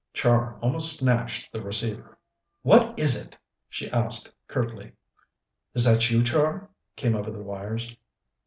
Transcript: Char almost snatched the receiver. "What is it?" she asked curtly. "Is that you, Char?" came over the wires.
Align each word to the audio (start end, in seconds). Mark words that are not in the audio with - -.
Char 0.13 0.57
almost 0.61 0.97
snatched 0.97 1.53
the 1.53 1.61
receiver. 1.61 2.17
"What 2.63 2.97
is 2.97 3.23
it?" 3.27 3.37
she 3.69 3.87
asked 3.91 4.33
curtly. 4.47 4.93
"Is 5.75 5.83
that 5.83 6.09
you, 6.09 6.23
Char?" 6.23 6.71
came 6.95 7.15
over 7.15 7.29
the 7.29 7.43
wires. 7.43 7.95